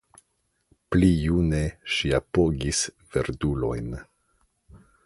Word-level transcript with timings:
Pli 0.95 1.09
june 1.25 1.61
ŝi 1.97 2.11
apogis 2.21 2.83
verdulojn. 3.15 3.97